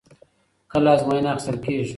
[0.71, 1.89] کله ازموینه اخیستل کېږي؟